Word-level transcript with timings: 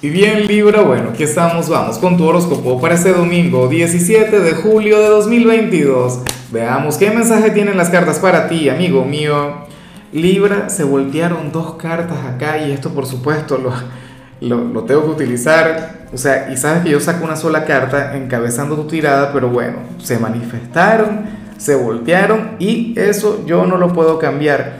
Y 0.00 0.10
bien 0.10 0.46
Libra, 0.46 0.82
bueno, 0.82 1.10
aquí 1.10 1.24
estamos, 1.24 1.68
vamos 1.68 1.98
con 1.98 2.16
tu 2.16 2.24
horóscopo 2.24 2.80
para 2.80 2.94
este 2.94 3.12
domingo 3.12 3.66
17 3.66 4.38
de 4.38 4.52
julio 4.52 5.00
de 5.00 5.08
2022. 5.08 6.20
Veamos 6.52 6.96
qué 6.96 7.10
mensaje 7.10 7.50
tienen 7.50 7.76
las 7.76 7.90
cartas 7.90 8.20
para 8.20 8.48
ti, 8.48 8.68
amigo 8.68 9.04
mío. 9.04 9.66
Libra, 10.12 10.68
se 10.68 10.84
voltearon 10.84 11.50
dos 11.50 11.74
cartas 11.74 12.18
acá 12.24 12.58
y 12.58 12.70
esto 12.70 12.90
por 12.90 13.06
supuesto 13.06 13.58
lo, 13.58 14.62
lo, 14.68 14.84
tengo 14.84 15.02
que 15.02 15.10
utilizar. 15.24 16.06
O 16.12 16.16
sea, 16.16 16.48
y 16.48 16.56
sabes 16.56 16.84
que 16.84 16.90
yo 16.90 17.00
saco 17.00 17.24
una 17.24 17.34
sola 17.34 17.64
carta 17.64 18.16
encabezando 18.16 18.76
tu 18.76 18.84
tirada, 18.86 19.32
pero 19.32 19.48
bueno, 19.48 19.78
se 20.00 20.16
manifestaron, 20.20 21.22
se 21.56 21.74
voltearon 21.74 22.52
y 22.60 22.94
eso 22.96 23.44
yo 23.46 23.66
no 23.66 23.76
lo 23.76 23.92
puedo 23.92 24.16
cambiar. 24.20 24.74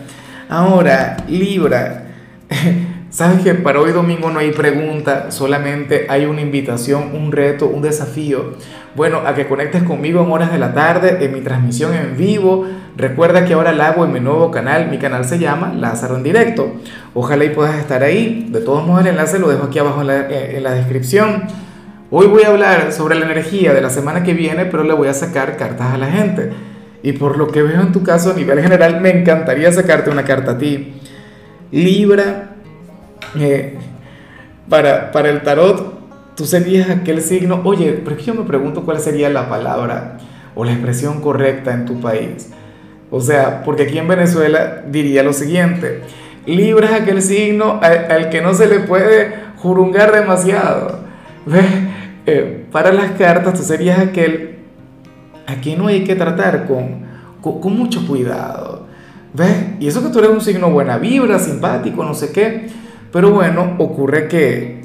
Ahora, 0.48 1.16
Libra. 1.26 2.04
Sabes 3.10 3.40
que 3.40 3.54
para 3.54 3.80
hoy 3.80 3.92
domingo 3.92 4.28
no 4.28 4.38
hay 4.38 4.50
pregunta, 4.50 5.30
solamente 5.30 6.04
hay 6.10 6.26
una 6.26 6.42
invitación, 6.42 7.14
un 7.14 7.32
reto, 7.32 7.66
un 7.66 7.80
desafío. 7.80 8.52
Bueno, 8.94 9.22
a 9.24 9.34
que 9.34 9.48
conectes 9.48 9.82
conmigo 9.82 10.22
en 10.22 10.30
horas 10.30 10.52
de 10.52 10.58
la 10.58 10.74
tarde 10.74 11.24
en 11.24 11.32
mi 11.32 11.40
transmisión 11.40 11.94
en 11.94 12.18
vivo. 12.18 12.66
Recuerda 12.98 13.46
que 13.46 13.54
ahora 13.54 13.72
la 13.72 13.88
hago 13.88 14.04
en 14.04 14.12
mi 14.12 14.20
nuevo 14.20 14.50
canal, 14.50 14.90
mi 14.90 14.98
canal 14.98 15.24
se 15.24 15.38
llama 15.38 15.72
Lázaro 15.72 16.16
en 16.16 16.22
directo. 16.22 16.70
Ojalá 17.14 17.46
y 17.46 17.48
puedas 17.48 17.78
estar 17.78 18.02
ahí. 18.02 18.46
De 18.50 18.60
todos 18.60 18.86
modos 18.86 19.00
el 19.00 19.06
enlace 19.06 19.38
lo 19.38 19.48
dejo 19.48 19.64
aquí 19.64 19.78
abajo 19.78 20.02
en 20.02 20.08
la, 20.08 20.28
en 20.28 20.62
la 20.62 20.72
descripción. 20.72 21.44
Hoy 22.10 22.26
voy 22.26 22.42
a 22.42 22.48
hablar 22.48 22.92
sobre 22.92 23.14
la 23.14 23.24
energía 23.24 23.72
de 23.72 23.80
la 23.80 23.88
semana 23.88 24.22
que 24.22 24.34
viene, 24.34 24.66
pero 24.66 24.84
le 24.84 24.92
voy 24.92 25.08
a 25.08 25.14
sacar 25.14 25.56
cartas 25.56 25.94
a 25.94 25.96
la 25.96 26.10
gente. 26.10 26.50
Y 27.02 27.12
por 27.12 27.38
lo 27.38 27.48
que 27.48 27.62
veo 27.62 27.80
en 27.80 27.92
tu 27.92 28.02
caso 28.02 28.32
a 28.32 28.34
nivel 28.34 28.60
general, 28.60 29.00
me 29.00 29.18
encantaría 29.18 29.72
sacarte 29.72 30.10
una 30.10 30.24
carta 30.24 30.52
a 30.52 30.58
ti. 30.58 30.92
Libra 31.70 32.47
eh, 33.38 33.78
para, 34.68 35.12
para 35.12 35.30
el 35.30 35.42
tarot, 35.42 35.98
tú 36.36 36.44
serías 36.44 36.90
aquel 36.90 37.20
signo, 37.20 37.60
oye, 37.64 38.00
pero 38.04 38.16
es 38.16 38.18
que 38.18 38.26
yo 38.26 38.34
me 38.34 38.44
pregunto 38.44 38.84
cuál 38.84 39.00
sería 39.00 39.28
la 39.28 39.48
palabra 39.48 40.18
o 40.54 40.64
la 40.64 40.72
expresión 40.72 41.20
correcta 41.20 41.72
en 41.72 41.84
tu 41.84 42.00
país. 42.00 42.50
O 43.10 43.20
sea, 43.20 43.62
porque 43.64 43.84
aquí 43.84 43.98
en 43.98 44.08
Venezuela 44.08 44.82
diría 44.88 45.22
lo 45.22 45.32
siguiente, 45.32 46.02
Libra 46.46 46.88
es 46.88 47.02
aquel 47.02 47.22
signo 47.22 47.80
al, 47.82 48.30
que 48.30 48.40
no 48.40 48.54
se 48.54 48.66
le 48.66 48.80
puede 48.80 49.34
jurungar 49.56 50.12
demasiado. 50.12 51.00
Eh, 52.26 52.66
para 52.70 52.92
las 52.92 53.12
cartas, 53.12 53.54
tú 53.54 53.62
serías 53.62 53.98
aquel 53.98 54.56
a 55.46 55.54
quien 55.56 55.78
no 55.78 55.86
hay 55.86 56.04
que 56.04 56.14
tratar 56.14 56.66
con, 56.66 57.06
con, 57.40 57.60
con 57.60 57.76
mucho 57.76 58.06
cuidado. 58.06 58.86
¿Ves? 59.34 59.56
Y 59.80 59.88
eso 59.88 60.02
que 60.02 60.10
tú 60.10 60.18
eres 60.18 60.30
un 60.30 60.40
signo 60.40 60.70
buena 60.70 60.98
vibra, 60.98 61.38
simpático, 61.38 62.04
no 62.04 62.14
sé 62.14 62.32
qué. 62.32 62.68
Pero 63.12 63.32
bueno, 63.32 63.74
ocurre 63.78 64.28
que, 64.28 64.82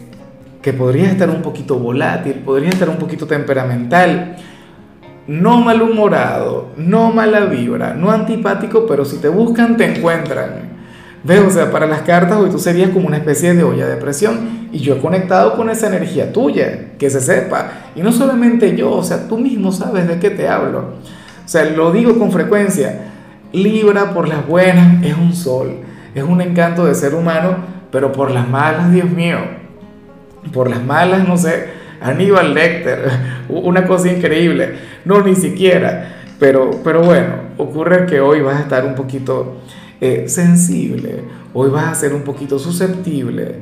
que 0.62 0.74
podría 0.74 1.10
estar 1.10 1.30
un 1.30 1.42
poquito 1.42 1.78
volátil, 1.78 2.36
podría 2.36 2.70
estar 2.70 2.90
un 2.90 2.98
poquito 2.98 3.28
temperamental, 3.28 4.38
no 5.28 5.62
malhumorado, 5.62 6.70
no 6.78 7.12
mala 7.12 7.42
vibra, 7.42 7.94
no 7.94 8.12
antipático, 8.12 8.86
pero 8.88 9.06
si 9.06 9.18
te 9.18 9.28
buscan 9.28 9.78
te 9.78 9.86
encuentran. 9.86 10.74
¿Ves? 11.24 11.40
O 11.40 11.50
sea, 11.50 11.72
para 11.72 11.86
las 11.86 12.02
cartas 12.02 12.38
hoy 12.38 12.50
tú 12.50 12.60
serías 12.60 12.90
como 12.90 13.08
una 13.08 13.16
especie 13.16 13.54
de 13.54 13.64
olla 13.64 13.88
de 13.88 13.96
presión 13.96 14.68
y 14.74 14.80
yo 14.80 14.96
he 14.96 15.00
conectado 15.00 15.56
con 15.56 15.70
esa 15.70 15.88
energía 15.88 16.34
tuya, 16.34 16.98
que 16.98 17.10
se 17.10 17.22
sepa. 17.22 17.92
Y 17.96 18.02
no 18.02 18.12
solamente 18.12 18.76
yo, 18.76 18.92
o 18.92 19.04
sea, 19.04 19.28
tú 19.30 19.38
mismo 19.38 19.72
sabes 19.72 20.08
de 20.08 20.20
qué 20.20 20.30
te 20.30 20.50
hablo. 20.50 20.80
O 21.46 21.48
sea, 21.48 21.64
lo 21.64 21.92
digo 21.92 22.20
con 22.20 22.32
frecuencia. 22.32 23.12
Libra 23.54 24.14
por 24.14 24.28
las 24.28 24.46
buenas 24.46 25.04
es 25.04 25.16
un 25.16 25.34
sol, 25.34 25.76
es 26.14 26.24
un 26.24 26.42
encanto 26.42 26.86
de 26.86 26.96
ser 26.96 27.14
humano 27.14 27.73
pero 27.94 28.11
por 28.11 28.31
las 28.31 28.49
malas, 28.49 28.91
Dios 28.91 29.09
mío, 29.09 29.38
por 30.52 30.67
las 30.67 30.83
malas, 30.83 31.27
no 31.27 31.38
sé, 31.38 31.67
Aníbal 32.02 32.55
Lecter, 32.55 33.09
una 33.49 33.86
cosa 33.86 34.11
increíble, 34.11 34.73
no, 35.05 35.22
ni 35.22 35.36
siquiera, 35.36 36.16
pero, 36.39 36.71
pero 36.83 37.03
bueno, 37.03 37.36
ocurre 37.58 38.08
que 38.08 38.19
hoy 38.19 38.42
vas 38.42 38.58
a 38.58 38.61
estar 38.61 38.83
un 38.83 38.95
poquito 38.95 39.61
eh, 40.02 40.26
sensible, 40.27 41.21
hoy 41.53 41.70
vas 41.70 41.86
a 41.86 41.95
ser 41.95 42.15
un 42.15 42.23
poquito 42.23 42.58
susceptible, 42.58 43.58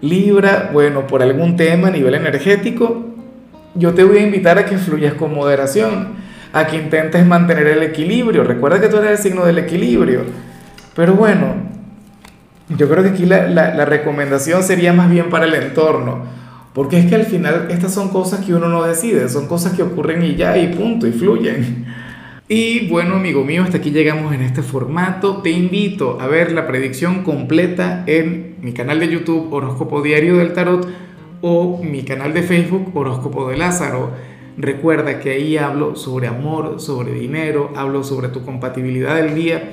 Libra, 0.00 0.70
bueno, 0.72 1.06
por 1.08 1.20
algún 1.22 1.56
tema 1.56 1.88
a 1.88 1.90
nivel 1.90 2.14
energético, 2.14 3.06
yo 3.74 3.94
te 3.94 4.04
voy 4.04 4.18
a 4.18 4.22
invitar 4.22 4.58
a 4.58 4.64
que 4.64 4.78
fluyas 4.78 5.14
con 5.14 5.34
moderación, 5.34 6.22
a 6.52 6.68
que 6.68 6.76
intentes 6.76 7.26
mantener 7.26 7.66
el 7.66 7.82
equilibrio, 7.82 8.44
recuerda 8.44 8.80
que 8.80 8.88
tú 8.88 8.98
eres 8.98 9.10
el 9.10 9.18
signo 9.18 9.44
del 9.44 9.58
equilibrio, 9.58 10.20
pero 10.94 11.14
bueno, 11.14 11.61
yo 12.76 12.88
creo 12.88 13.02
que 13.02 13.10
aquí 13.10 13.26
la, 13.26 13.84
recomendación 13.84 14.62
sería 14.62 14.92
más 14.92 15.10
bien 15.10 15.30
para 15.30 15.46
el 15.46 15.54
entorno, 15.54 16.24
porque 16.72 16.98
es 16.98 17.06
que 17.06 17.14
al 17.14 17.24
final 17.24 17.68
estas 17.70 17.92
son 17.92 18.08
cosas 18.08 18.44
que 18.44 18.54
uno 18.54 18.68
no 18.68 18.84
decide, 18.84 19.28
son 19.28 19.46
cosas 19.46 19.74
que 19.74 19.82
ocurren 19.82 20.22
y 20.22 20.36
ya, 20.36 20.56
y 20.56 20.74
punto, 20.74 21.06
y 21.06 21.12
fluyen. 21.12 21.86
Y 22.48 22.88
bueno, 22.88 23.14
amigo 23.14 23.44
mío, 23.44 23.62
hasta 23.62 23.78
aquí 23.78 23.90
llegamos 23.90 24.34
en 24.34 24.42
este 24.42 24.62
formato. 24.62 25.38
Te 25.38 25.50
invito 25.50 26.18
a 26.20 26.26
ver 26.26 26.52
la 26.52 26.66
predicción 26.66 27.22
completa 27.22 28.04
en 28.06 28.56
mi 28.60 28.72
canal 28.72 29.00
de 29.00 29.08
YouTube 29.08 29.52
Horóscopo 29.52 30.02
Diario 30.02 30.36
del 30.36 30.52
Tarot 30.52 30.86
o 31.40 31.80
mi 31.82 32.02
canal 32.02 32.34
de 32.34 32.42
Facebook 32.42 32.90
Horóscopo 32.94 33.48
de 33.48 33.56
Lázaro. 33.56 34.10
Recuerda 34.58 35.18
que 35.18 35.30
ahí 35.30 35.56
hablo 35.56 35.96
sobre 35.96 36.26
amor, 36.26 36.78
sobre 36.78 37.14
dinero, 37.14 37.72
hablo 37.74 38.04
sobre 38.04 38.28
tu 38.28 38.44
compatibilidad 38.44 39.16
del 39.16 39.34
día 39.34 39.72